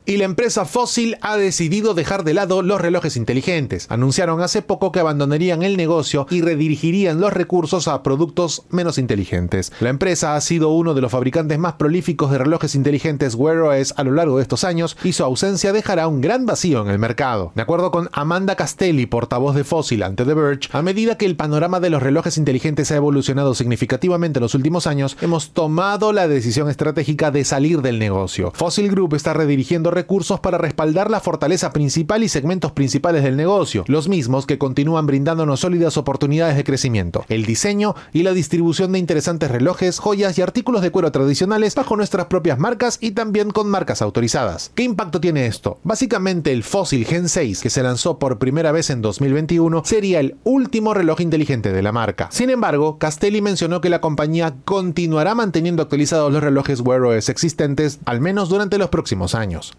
y 0.06 0.16
la 0.16 0.24
empresa 0.24 0.64
Fossil 0.64 1.18
ha 1.20 1.36
decidido 1.36 1.92
dejar 1.92 2.22
de 2.22 2.32
lado 2.32 2.62
los 2.62 2.80
relojes 2.80 3.16
inteligentes. 3.16 3.86
Anunciaron 3.90 4.40
hace 4.40 4.62
poco 4.62 4.92
que 4.92 5.00
abandonarían 5.00 5.64
el 5.64 5.76
negocio 5.76 6.26
y 6.30 6.40
redirigirían 6.40 7.20
los 7.20 7.32
recursos 7.32 7.88
a 7.88 8.02
productos 8.04 8.62
menos 8.70 8.98
inteligentes. 8.98 9.72
La 9.80 9.90
empresa 9.90 10.36
ha 10.36 10.40
sido 10.40 10.70
uno 10.70 10.94
de 10.94 11.00
los 11.00 11.10
fabricantes 11.10 11.58
más 11.58 11.74
prolíficos 11.74 12.30
de 12.30 12.38
relojes 12.38 12.76
inteligentes 12.76 13.34
Wear 13.34 13.58
OS 13.58 13.94
a 13.96 14.04
lo 14.04 14.12
largo 14.12 14.36
de 14.36 14.42
estos 14.42 14.62
años 14.62 14.96
y 15.02 15.12
su 15.12 15.24
ausencia 15.24 15.72
dejará 15.72 16.06
un 16.06 16.20
gran 16.20 16.46
vacío 16.46 16.82
en 16.82 16.88
el 16.88 16.98
mercado. 17.00 17.50
De 17.56 17.62
acuerdo 17.62 17.90
con 17.90 18.08
Amanda 18.12 18.54
Castelli, 18.54 19.06
portavoz 19.06 19.56
de 19.56 19.64
Fossil 19.64 20.04
ante 20.04 20.24
The 20.24 20.34
Verge, 20.34 20.68
a 20.72 20.82
medida 20.82 21.18
que 21.18 21.26
el 21.26 21.36
panorama 21.36 21.80
de 21.80 21.90
los 21.90 22.02
relojes 22.02 22.38
inteligentes 22.38 22.92
ha 22.92 22.96
evolucionado 22.96 23.54
significativamente 23.54 24.38
en 24.38 24.42
los 24.42 24.54
últimos 24.54 24.86
años, 24.86 25.16
hemos 25.20 25.50
tomado 25.50 26.12
la 26.12 26.28
decisión 26.28 26.70
estratégica 26.70 27.32
de 27.32 27.44
salir 27.44 27.82
del 27.82 27.98
negocio. 27.98 28.52
Fossil 28.54 28.88
Group 28.88 29.14
está 29.14 29.34
redirigiendo 29.34 29.90
recursos 29.96 30.40
para 30.40 30.58
respaldar 30.58 31.10
la 31.10 31.20
fortaleza 31.20 31.72
principal 31.72 32.22
y 32.22 32.28
segmentos 32.28 32.72
principales 32.72 33.24
del 33.24 33.36
negocio, 33.36 33.84
los 33.88 34.08
mismos 34.08 34.46
que 34.46 34.58
continúan 34.58 35.06
brindándonos 35.06 35.60
sólidas 35.60 35.96
oportunidades 35.96 36.56
de 36.56 36.64
crecimiento, 36.64 37.24
el 37.28 37.46
diseño 37.46 37.94
y 38.12 38.22
la 38.22 38.32
distribución 38.32 38.92
de 38.92 38.98
interesantes 38.98 39.50
relojes, 39.50 39.98
joyas 39.98 40.38
y 40.38 40.42
artículos 40.42 40.82
de 40.82 40.90
cuero 40.90 41.10
tradicionales 41.10 41.74
bajo 41.74 41.96
nuestras 41.96 42.26
propias 42.26 42.58
marcas 42.58 42.98
y 43.00 43.12
también 43.12 43.50
con 43.50 43.68
marcas 43.68 44.02
autorizadas. 44.02 44.70
¿Qué 44.74 44.82
impacto 44.82 45.20
tiene 45.20 45.46
esto? 45.46 45.78
Básicamente 45.82 46.52
el 46.52 46.62
Fossil 46.62 47.06
Gen 47.06 47.28
6, 47.28 47.62
que 47.62 47.70
se 47.70 47.82
lanzó 47.82 48.18
por 48.18 48.38
primera 48.38 48.72
vez 48.72 48.90
en 48.90 49.00
2021, 49.00 49.82
sería 49.84 50.20
el 50.20 50.36
último 50.44 50.92
reloj 50.92 51.20
inteligente 51.22 51.72
de 51.72 51.82
la 51.82 51.92
marca. 51.92 52.28
Sin 52.30 52.50
embargo, 52.50 52.98
Castelli 52.98 53.40
mencionó 53.40 53.80
que 53.80 53.88
la 53.88 54.02
compañía 54.02 54.54
continuará 54.64 55.34
manteniendo 55.34 55.82
actualizados 55.82 56.32
los 56.32 56.42
relojes 56.42 56.80
Wear 56.80 57.02
OS 57.02 57.28
existentes, 57.28 57.98
al 58.04 58.20
menos 58.20 58.48
durante 58.48 58.78
los 58.78 58.90
próximos 58.90 59.34
años. 59.34 59.74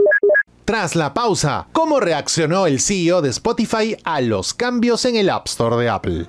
Tras 0.67 0.97
la 0.97 1.13
pausa, 1.13 1.69
¿cómo 1.71 2.01
reaccionó 2.01 2.67
el 2.67 2.81
CEO 2.81 3.21
de 3.21 3.29
Spotify 3.29 3.95
a 4.03 4.19
los 4.19 4.53
cambios 4.53 5.05
en 5.05 5.15
el 5.15 5.29
App 5.29 5.47
Store 5.47 5.77
de 5.77 5.87
Apple? 5.87 6.25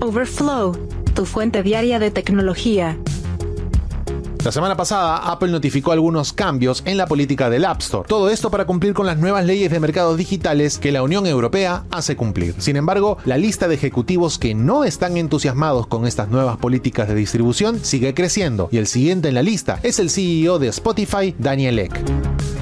Overflow, 0.00 0.72
tu 1.14 1.26
fuente 1.26 1.62
diaria 1.62 1.98
de 1.98 2.10
tecnología. 2.10 2.98
La 4.46 4.52
semana 4.52 4.76
pasada, 4.76 5.16
Apple 5.28 5.50
notificó 5.50 5.90
algunos 5.90 6.32
cambios 6.32 6.84
en 6.86 6.98
la 6.98 7.08
política 7.08 7.50
del 7.50 7.64
App 7.64 7.80
Store. 7.80 8.08
Todo 8.08 8.30
esto 8.30 8.48
para 8.48 8.64
cumplir 8.64 8.94
con 8.94 9.04
las 9.04 9.18
nuevas 9.18 9.44
leyes 9.44 9.72
de 9.72 9.80
mercados 9.80 10.16
digitales 10.16 10.78
que 10.78 10.92
la 10.92 11.02
Unión 11.02 11.26
Europea 11.26 11.82
hace 11.90 12.14
cumplir. 12.14 12.54
Sin 12.58 12.76
embargo, 12.76 13.18
la 13.24 13.38
lista 13.38 13.66
de 13.66 13.74
ejecutivos 13.74 14.38
que 14.38 14.54
no 14.54 14.84
están 14.84 15.16
entusiasmados 15.16 15.88
con 15.88 16.06
estas 16.06 16.28
nuevas 16.28 16.58
políticas 16.58 17.08
de 17.08 17.16
distribución 17.16 17.80
sigue 17.84 18.14
creciendo 18.14 18.68
y 18.70 18.76
el 18.76 18.86
siguiente 18.86 19.30
en 19.30 19.34
la 19.34 19.42
lista 19.42 19.80
es 19.82 19.98
el 19.98 20.10
CEO 20.10 20.60
de 20.60 20.68
Spotify, 20.68 21.34
Daniel 21.36 21.80
Ek. 21.80 22.55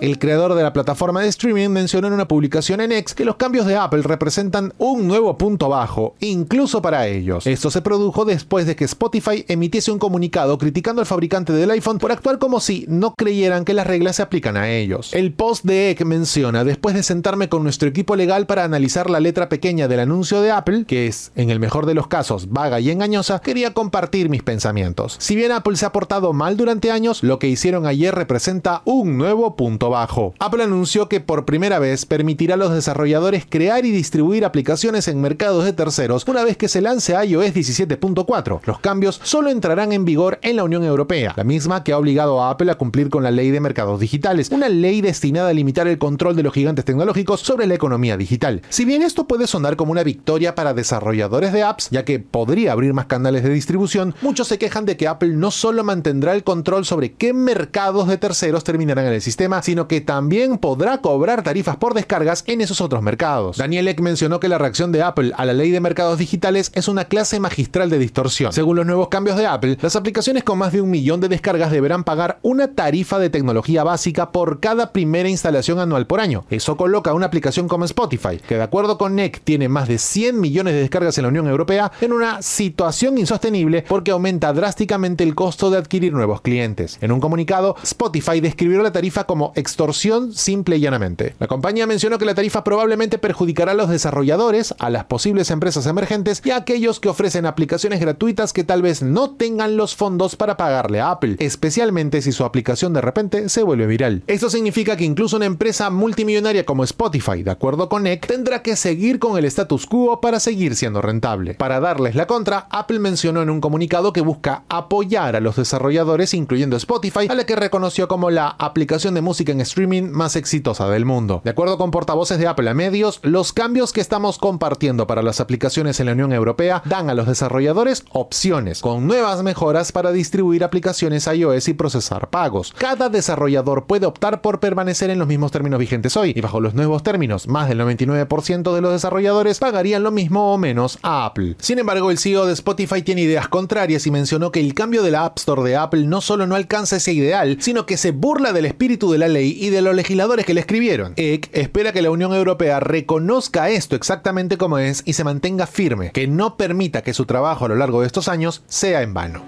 El 0.00 0.18
creador 0.18 0.54
de 0.54 0.62
la 0.62 0.72
plataforma 0.72 1.20
de 1.20 1.28
streaming 1.28 1.68
mencionó 1.68 2.06
en 2.06 2.14
una 2.14 2.26
publicación 2.26 2.80
en 2.80 2.90
X 2.90 3.14
que 3.14 3.26
los 3.26 3.36
cambios 3.36 3.66
de 3.66 3.76
Apple 3.76 4.00
representan 4.00 4.72
un 4.78 5.06
nuevo 5.06 5.36
punto 5.36 5.68
bajo, 5.68 6.14
incluso 6.20 6.80
para 6.80 7.06
ellos. 7.06 7.46
Esto 7.46 7.70
se 7.70 7.82
produjo 7.82 8.24
después 8.24 8.64
de 8.64 8.76
que 8.76 8.86
Spotify 8.86 9.44
emitiese 9.46 9.92
un 9.92 9.98
comunicado 9.98 10.56
criticando 10.56 11.02
al 11.02 11.06
fabricante 11.06 11.52
del 11.52 11.70
iPhone 11.72 11.98
por 11.98 12.12
actuar 12.12 12.38
como 12.38 12.60
si 12.60 12.86
no 12.88 13.14
creyeran 13.14 13.66
que 13.66 13.74
las 13.74 13.86
reglas 13.86 14.16
se 14.16 14.22
aplican 14.22 14.56
a 14.56 14.70
ellos. 14.70 15.12
El 15.12 15.34
post 15.34 15.66
de 15.66 15.90
Ek 15.90 16.06
menciona, 16.06 16.64
después 16.64 16.94
de 16.94 17.02
sentarme 17.02 17.50
con 17.50 17.62
nuestro 17.62 17.86
equipo 17.86 18.16
legal 18.16 18.46
para 18.46 18.64
analizar 18.64 19.10
la 19.10 19.20
letra 19.20 19.50
pequeña 19.50 19.86
del 19.86 20.00
anuncio 20.00 20.40
de 20.40 20.50
Apple, 20.50 20.86
que 20.86 21.08
es, 21.08 21.30
en 21.36 21.50
el 21.50 21.60
mejor 21.60 21.84
de 21.84 21.92
los 21.92 22.06
casos, 22.06 22.48
vaga 22.48 22.80
y 22.80 22.90
engañosa, 22.90 23.40
quería 23.40 23.74
compartir 23.74 24.30
mis 24.30 24.42
pensamientos. 24.42 25.16
Si 25.18 25.36
bien 25.36 25.52
Apple 25.52 25.76
se 25.76 25.84
ha 25.84 25.92
portado 25.92 26.32
mal 26.32 26.56
durante 26.56 26.90
años, 26.90 27.22
lo 27.22 27.38
que 27.38 27.48
hicieron 27.48 27.84
ayer 27.84 28.14
representa 28.14 28.80
un 28.86 29.18
nuevo 29.18 29.56
punto 29.56 29.89
bajo. 29.90 30.34
Apple 30.38 30.62
anunció 30.62 31.08
que 31.08 31.20
por 31.20 31.44
primera 31.44 31.78
vez 31.78 32.06
permitirá 32.06 32.54
a 32.54 32.56
los 32.56 32.72
desarrolladores 32.72 33.44
crear 33.48 33.84
y 33.84 33.90
distribuir 33.90 34.44
aplicaciones 34.44 35.06
en 35.08 35.20
mercados 35.20 35.64
de 35.64 35.72
terceros 35.72 36.24
una 36.26 36.44
vez 36.44 36.56
que 36.56 36.68
se 36.68 36.80
lance 36.80 37.12
iOS 37.12 37.54
17.4. 37.54 38.60
Los 38.64 38.80
cambios 38.80 39.20
solo 39.22 39.50
entrarán 39.50 39.92
en 39.92 40.04
vigor 40.04 40.38
en 40.42 40.56
la 40.56 40.64
Unión 40.64 40.84
Europea, 40.84 41.34
la 41.36 41.44
misma 41.44 41.84
que 41.84 41.92
ha 41.92 41.98
obligado 41.98 42.42
a 42.42 42.50
Apple 42.50 42.70
a 42.70 42.78
cumplir 42.78 43.10
con 43.10 43.22
la 43.22 43.30
ley 43.30 43.50
de 43.50 43.60
mercados 43.60 44.00
digitales, 44.00 44.50
una 44.50 44.68
ley 44.68 45.00
destinada 45.00 45.50
a 45.50 45.52
limitar 45.52 45.86
el 45.88 45.98
control 45.98 46.36
de 46.36 46.42
los 46.42 46.54
gigantes 46.54 46.84
tecnológicos 46.84 47.40
sobre 47.40 47.66
la 47.66 47.74
economía 47.74 48.16
digital. 48.16 48.62
Si 48.68 48.84
bien 48.84 49.02
esto 49.02 49.26
puede 49.26 49.46
sonar 49.46 49.76
como 49.76 49.92
una 49.92 50.02
victoria 50.02 50.54
para 50.54 50.74
desarrolladores 50.74 51.52
de 51.52 51.62
apps, 51.62 51.90
ya 51.90 52.04
que 52.04 52.18
podría 52.18 52.72
abrir 52.72 52.94
más 52.94 53.06
canales 53.06 53.42
de 53.42 53.50
distribución, 53.50 54.14
muchos 54.22 54.48
se 54.48 54.58
quejan 54.58 54.86
de 54.86 54.96
que 54.96 55.08
Apple 55.08 55.34
no 55.34 55.50
solo 55.50 55.84
mantendrá 55.84 56.34
el 56.34 56.44
control 56.44 56.84
sobre 56.84 57.12
qué 57.12 57.32
mercados 57.32 58.08
de 58.08 58.18
terceros 58.18 58.64
terminarán 58.64 59.06
en 59.06 59.14
el 59.14 59.22
sistema, 59.22 59.62
sino 59.62 59.79
que 59.88 60.00
también 60.00 60.58
podrá 60.58 60.98
cobrar 60.98 61.42
tarifas 61.42 61.76
por 61.76 61.94
descargas 61.94 62.44
en 62.46 62.60
esos 62.60 62.80
otros 62.80 63.02
mercados. 63.02 63.56
Daniel 63.56 63.88
Ek 63.88 64.00
mencionó 64.00 64.40
que 64.40 64.48
la 64.48 64.58
reacción 64.58 64.92
de 64.92 65.02
Apple 65.02 65.32
a 65.36 65.44
la 65.44 65.52
ley 65.52 65.70
de 65.70 65.80
mercados 65.80 66.18
digitales 66.18 66.72
es 66.74 66.88
una 66.88 67.04
clase 67.04 67.40
magistral 67.40 67.90
de 67.90 67.98
distorsión. 67.98 68.52
Según 68.52 68.76
los 68.76 68.86
nuevos 68.86 69.08
cambios 69.08 69.36
de 69.36 69.46
Apple, 69.46 69.78
las 69.80 69.96
aplicaciones 69.96 70.44
con 70.44 70.58
más 70.58 70.72
de 70.72 70.80
un 70.80 70.90
millón 70.90 71.20
de 71.20 71.28
descargas 71.28 71.70
deberán 71.70 72.04
pagar 72.04 72.38
una 72.42 72.74
tarifa 72.74 73.18
de 73.18 73.30
tecnología 73.30 73.84
básica 73.84 74.32
por 74.32 74.60
cada 74.60 74.92
primera 74.92 75.28
instalación 75.28 75.78
anual 75.78 76.06
por 76.06 76.20
año. 76.20 76.44
Eso 76.50 76.76
coloca 76.76 77.14
una 77.14 77.26
aplicación 77.26 77.68
como 77.68 77.84
Spotify, 77.84 78.38
que 78.46 78.56
de 78.56 78.62
acuerdo 78.62 78.98
con 78.98 79.14
NEC 79.14 79.40
tiene 79.42 79.68
más 79.68 79.88
de 79.88 79.98
100 79.98 80.40
millones 80.40 80.74
de 80.74 80.80
descargas 80.80 81.16
en 81.18 81.22
la 81.22 81.28
Unión 81.28 81.48
Europea, 81.48 81.92
en 82.00 82.12
una 82.12 82.42
situación 82.42 83.18
insostenible 83.18 83.84
porque 83.88 84.10
aumenta 84.10 84.52
drásticamente 84.52 85.24
el 85.24 85.34
costo 85.34 85.70
de 85.70 85.78
adquirir 85.78 86.12
nuevos 86.12 86.40
clientes. 86.40 86.98
En 87.00 87.12
un 87.12 87.20
comunicado, 87.20 87.76
Spotify 87.82 88.40
describió 88.40 88.82
la 88.82 88.92
tarifa 88.92 89.24
como 89.24 89.52
extorsión 89.70 90.34
simple 90.34 90.76
y 90.76 90.80
llanamente. 90.80 91.34
La 91.38 91.46
compañía 91.46 91.86
mencionó 91.86 92.18
que 92.18 92.24
la 92.24 92.34
tarifa 92.34 92.64
probablemente 92.64 93.18
perjudicará 93.18 93.72
a 93.72 93.74
los 93.74 93.88
desarrolladores, 93.88 94.74
a 94.78 94.90
las 94.90 95.04
posibles 95.04 95.50
empresas 95.50 95.86
emergentes 95.86 96.42
y 96.44 96.50
a 96.50 96.56
aquellos 96.56 96.98
que 96.98 97.08
ofrecen 97.08 97.46
aplicaciones 97.46 98.00
gratuitas 98.00 98.52
que 98.52 98.64
tal 98.64 98.82
vez 98.82 99.02
no 99.02 99.30
tengan 99.30 99.76
los 99.76 99.94
fondos 99.94 100.34
para 100.34 100.56
pagarle 100.56 101.00
a 101.00 101.12
Apple, 101.12 101.36
especialmente 101.38 102.20
si 102.20 102.32
su 102.32 102.44
aplicación 102.44 102.92
de 102.92 103.00
repente 103.00 103.48
se 103.48 103.62
vuelve 103.62 103.86
viral. 103.86 104.22
Esto 104.26 104.50
significa 104.50 104.96
que 104.96 105.04
incluso 105.04 105.36
una 105.36 105.46
empresa 105.46 105.88
multimillonaria 105.88 106.66
como 106.66 106.84
Spotify, 106.84 107.42
de 107.42 107.52
acuerdo 107.52 107.88
con 107.88 108.02
Nick, 108.02 108.26
tendrá 108.26 108.62
que 108.62 108.74
seguir 108.74 109.18
con 109.20 109.38
el 109.38 109.44
status 109.44 109.86
quo 109.86 110.20
para 110.20 110.40
seguir 110.40 110.74
siendo 110.74 111.00
rentable. 111.00 111.54
Para 111.54 111.78
darles 111.78 112.16
la 112.16 112.26
contra, 112.26 112.66
Apple 112.70 112.98
mencionó 112.98 113.40
en 113.42 113.50
un 113.50 113.60
comunicado 113.60 114.12
que 114.12 114.20
busca 114.20 114.64
apoyar 114.68 115.36
a 115.36 115.40
los 115.40 115.56
desarrolladores, 115.56 116.34
incluyendo 116.34 116.76
Spotify, 116.76 117.28
a 117.28 117.34
la 117.34 117.46
que 117.46 117.56
reconoció 117.56 118.08
como 118.08 118.30
la 118.30 118.48
aplicación 118.48 119.14
de 119.14 119.20
música 119.20 119.52
en 119.52 119.59
streaming 119.60 120.10
más 120.10 120.36
exitosa 120.36 120.88
del 120.88 121.04
mundo. 121.04 121.40
De 121.44 121.50
acuerdo 121.50 121.78
con 121.78 121.90
portavoces 121.90 122.38
de 122.38 122.46
Apple 122.46 122.70
a 122.70 122.74
medios, 122.74 123.20
los 123.22 123.52
cambios 123.52 123.92
que 123.92 124.00
estamos 124.00 124.38
compartiendo 124.38 125.06
para 125.06 125.22
las 125.22 125.40
aplicaciones 125.40 126.00
en 126.00 126.06
la 126.06 126.12
Unión 126.12 126.32
Europea 126.32 126.82
dan 126.84 127.10
a 127.10 127.14
los 127.14 127.26
desarrolladores 127.26 128.04
opciones, 128.10 128.80
con 128.80 129.06
nuevas 129.06 129.42
mejoras 129.42 129.92
para 129.92 130.12
distribuir 130.12 130.64
aplicaciones 130.64 131.26
iOS 131.26 131.68
y 131.68 131.74
procesar 131.74 132.30
pagos. 132.30 132.74
Cada 132.76 133.08
desarrollador 133.08 133.86
puede 133.86 134.06
optar 134.06 134.40
por 134.42 134.60
permanecer 134.60 135.10
en 135.10 135.18
los 135.18 135.28
mismos 135.28 135.52
términos 135.52 135.78
vigentes 135.78 136.16
hoy, 136.16 136.32
y 136.34 136.40
bajo 136.40 136.60
los 136.60 136.74
nuevos 136.74 137.02
términos, 137.02 137.48
más 137.48 137.68
del 137.68 137.80
99% 137.80 138.74
de 138.74 138.80
los 138.80 138.92
desarrolladores 138.92 139.58
pagarían 139.58 140.02
lo 140.02 140.10
mismo 140.10 140.52
o 140.52 140.58
menos 140.58 140.98
a 141.02 141.26
Apple. 141.26 141.56
Sin 141.58 141.78
embargo, 141.78 142.10
el 142.10 142.18
CEO 142.18 142.46
de 142.46 142.52
Spotify 142.52 143.02
tiene 143.02 143.22
ideas 143.22 143.48
contrarias 143.48 144.06
y 144.06 144.10
mencionó 144.10 144.52
que 144.52 144.60
el 144.60 144.74
cambio 144.74 145.02
de 145.02 145.10
la 145.10 145.24
App 145.24 145.38
Store 145.38 145.62
de 145.62 145.76
Apple 145.76 146.04
no 146.04 146.20
solo 146.20 146.46
no 146.46 146.54
alcanza 146.54 146.96
ese 146.96 147.12
ideal, 147.12 147.58
sino 147.60 147.86
que 147.86 147.96
se 147.96 148.12
burla 148.12 148.52
del 148.52 148.66
espíritu 148.66 149.10
de 149.10 149.18
la 149.18 149.28
ley 149.28 149.39
y 149.44 149.70
de 149.70 149.82
los 149.82 149.94
legisladores 149.94 150.46
que 150.46 150.54
le 150.54 150.60
escribieron. 150.60 151.14
Eck 151.16 151.48
espera 151.52 151.92
que 151.92 152.02
la 152.02 152.10
Unión 152.10 152.32
Europea 152.32 152.80
reconozca 152.80 153.70
esto 153.70 153.96
exactamente 153.96 154.56
como 154.56 154.78
es 154.78 155.02
y 155.04 155.14
se 155.14 155.24
mantenga 155.24 155.66
firme, 155.66 156.10
que 156.12 156.26
no 156.26 156.56
permita 156.56 157.02
que 157.02 157.14
su 157.14 157.26
trabajo 157.26 157.64
a 157.64 157.68
lo 157.68 157.76
largo 157.76 158.00
de 158.00 158.06
estos 158.06 158.28
años 158.28 158.62
sea 158.66 159.02
en 159.02 159.14
vano. 159.14 159.42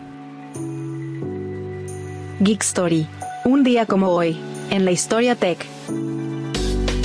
Geek 2.41 2.63
Story. 2.63 3.07
Un 3.45 3.63
día 3.63 3.87
como 3.87 4.09
hoy, 4.09 4.37
en 4.71 4.85
la 4.85 4.91
historia 4.91 5.37
tech. 5.37 5.65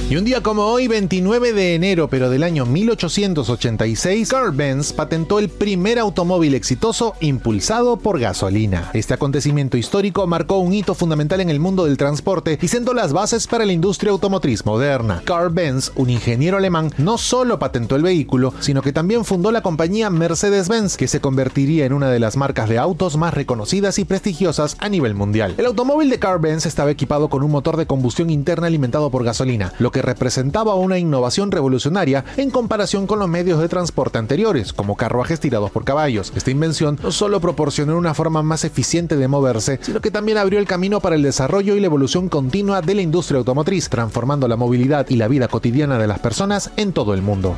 Y 0.09 0.15
un 0.15 0.23
día 0.23 0.41
como 0.41 0.63
hoy, 0.63 0.87
29 0.87 1.51
de 1.51 1.75
enero, 1.75 2.07
pero 2.07 2.29
del 2.29 2.43
año 2.43 2.65
1886, 2.65 4.29
Carl 4.29 4.53
Benz 4.53 4.93
patentó 4.93 5.37
el 5.37 5.49
primer 5.49 5.99
automóvil 5.99 6.55
exitoso 6.55 7.13
impulsado 7.19 7.97
por 7.97 8.17
gasolina. 8.17 8.89
Este 8.93 9.13
acontecimiento 9.13 9.75
histórico 9.75 10.25
marcó 10.25 10.59
un 10.59 10.71
hito 10.71 10.95
fundamental 10.95 11.41
en 11.41 11.49
el 11.49 11.59
mundo 11.59 11.83
del 11.83 11.97
transporte 11.97 12.57
y 12.61 12.69
sentó 12.69 12.93
las 12.93 13.11
bases 13.11 13.47
para 13.47 13.65
la 13.65 13.73
industria 13.73 14.13
automotriz 14.13 14.65
moderna. 14.65 15.23
Carl 15.25 15.49
Benz, 15.49 15.91
un 15.95 16.09
ingeniero 16.09 16.55
alemán, 16.55 16.93
no 16.97 17.17
solo 17.17 17.59
patentó 17.59 17.97
el 17.97 18.03
vehículo, 18.03 18.53
sino 18.61 18.81
que 18.81 18.93
también 18.93 19.25
fundó 19.25 19.51
la 19.51 19.61
compañía 19.61 20.09
Mercedes-Benz, 20.09 20.95
que 20.95 21.09
se 21.09 21.19
convertiría 21.19 21.85
en 21.85 21.91
una 21.91 22.09
de 22.09 22.21
las 22.21 22.37
marcas 22.37 22.69
de 22.69 22.77
autos 22.77 23.17
más 23.17 23.33
reconocidas 23.33 23.99
y 23.99 24.05
prestigiosas 24.05 24.77
a 24.79 24.87
nivel 24.87 25.15
mundial. 25.15 25.55
El 25.57 25.65
automóvil 25.65 26.09
de 26.09 26.19
Carl 26.19 26.39
Benz 26.39 26.65
estaba 26.65 26.91
equipado 26.91 27.27
con 27.27 27.43
un 27.43 27.51
motor 27.51 27.75
de 27.75 27.87
combustión 27.87 28.29
interna 28.29 28.67
alimentado 28.67 29.11
por 29.11 29.25
gasolina, 29.25 29.73
lo 29.79 29.91
que 29.97 30.03
representaba 30.03 30.75
una 30.75 30.99
innovación 30.99 31.49
revolucionaria 31.49 32.23
en 32.37 32.51
comparación 32.51 33.07
con 33.07 33.17
los 33.17 33.27
medios 33.27 33.59
de 33.59 33.67
transporte 33.67 34.19
anteriores, 34.19 34.71
como 34.71 34.95
carruajes 34.95 35.39
tirados 35.39 35.71
por 35.71 35.85
caballos. 35.85 36.31
Esta 36.35 36.51
invención 36.51 36.99
no 37.01 37.11
solo 37.11 37.41
proporcionó 37.41 37.97
una 37.97 38.13
forma 38.13 38.43
más 38.43 38.63
eficiente 38.63 39.15
de 39.15 39.27
moverse, 39.27 39.79
sino 39.81 39.99
que 39.99 40.11
también 40.11 40.37
abrió 40.37 40.59
el 40.59 40.67
camino 40.67 40.99
para 40.99 41.15
el 41.15 41.23
desarrollo 41.23 41.75
y 41.75 41.79
la 41.79 41.87
evolución 41.87 42.29
continua 42.29 42.83
de 42.83 42.93
la 42.93 43.01
industria 43.01 43.39
automotriz, 43.39 43.89
transformando 43.89 44.47
la 44.47 44.55
movilidad 44.55 45.09
y 45.09 45.15
la 45.15 45.27
vida 45.27 45.47
cotidiana 45.47 45.97
de 45.97 46.05
las 46.05 46.19
personas 46.19 46.69
en 46.77 46.93
todo 46.93 47.15
el 47.15 47.23
mundo. 47.23 47.55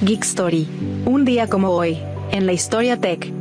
Geek 0.00 0.24
Story. 0.24 0.66
Un 1.04 1.24
día 1.24 1.46
como 1.46 1.70
hoy, 1.70 2.00
en 2.32 2.46
la 2.46 2.52
historia 2.52 3.00
tech. 3.00 3.32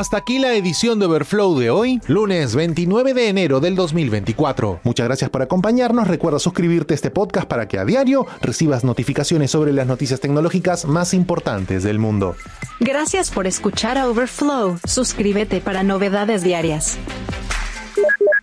Hasta 0.00 0.16
aquí 0.16 0.38
la 0.38 0.54
edición 0.54 0.98
de 0.98 1.04
Overflow 1.04 1.58
de 1.58 1.68
hoy, 1.68 2.00
lunes 2.06 2.54
29 2.54 3.12
de 3.12 3.28
enero 3.28 3.60
del 3.60 3.76
2024. 3.76 4.80
Muchas 4.82 5.04
gracias 5.04 5.28
por 5.28 5.42
acompañarnos. 5.42 6.08
Recuerda 6.08 6.38
suscribirte 6.38 6.94
a 6.94 6.96
este 6.96 7.10
podcast 7.10 7.46
para 7.46 7.68
que 7.68 7.78
a 7.78 7.84
diario 7.84 8.26
recibas 8.40 8.82
notificaciones 8.82 9.50
sobre 9.50 9.74
las 9.74 9.86
noticias 9.86 10.18
tecnológicas 10.18 10.86
más 10.86 11.12
importantes 11.12 11.82
del 11.82 11.98
mundo. 11.98 12.34
Gracias 12.80 13.30
por 13.30 13.46
escuchar 13.46 13.98
a 13.98 14.08
Overflow. 14.08 14.78
Suscríbete 14.86 15.60
para 15.60 15.82
novedades 15.82 16.42
diarias. 16.42 16.96